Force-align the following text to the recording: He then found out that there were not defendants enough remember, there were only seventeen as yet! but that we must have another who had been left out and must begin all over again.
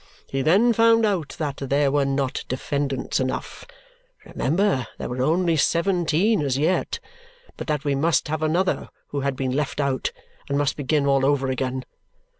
He 0.25 0.41
then 0.41 0.73
found 0.73 1.05
out 1.05 1.35
that 1.37 1.57
there 1.57 1.91
were 1.91 2.05
not 2.05 2.43
defendants 2.47 3.19
enough 3.19 3.67
remember, 4.25 4.87
there 4.97 5.07
were 5.07 5.21
only 5.21 5.55
seventeen 5.57 6.41
as 6.41 6.57
yet! 6.57 6.97
but 7.55 7.67
that 7.67 7.83
we 7.85 7.93
must 7.93 8.27
have 8.27 8.41
another 8.41 8.89
who 9.09 9.19
had 9.19 9.35
been 9.35 9.51
left 9.51 9.79
out 9.79 10.11
and 10.49 10.57
must 10.57 10.75
begin 10.75 11.05
all 11.05 11.23
over 11.23 11.49
again. 11.51 11.85